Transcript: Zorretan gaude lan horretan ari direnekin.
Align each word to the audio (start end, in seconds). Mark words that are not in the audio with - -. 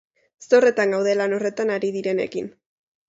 Zorretan 0.49 0.95
gaude 0.95 1.13
lan 1.19 1.35
horretan 1.37 1.75
ari 1.77 1.93
direnekin. 1.99 2.53